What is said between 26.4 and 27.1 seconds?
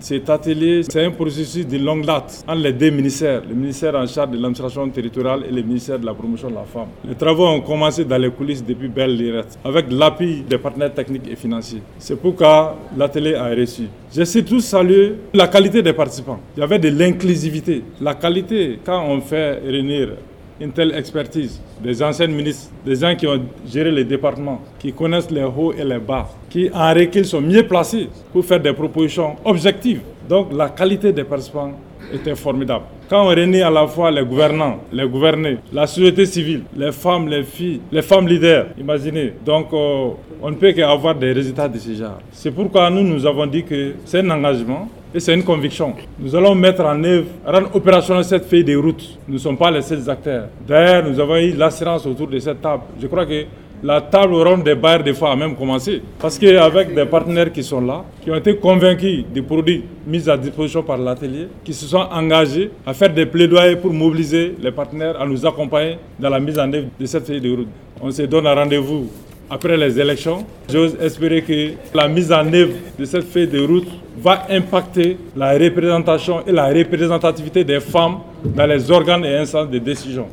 qui en